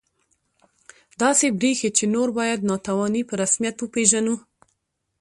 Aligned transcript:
داسې 1.21 1.45
بریښي 1.59 1.89
چې 1.97 2.05
نور 2.15 2.27
باید 2.39 2.67
ناتواني 2.69 3.21
په 3.29 3.33
رسمیت 3.41 3.77
وپېژنو 3.79 4.35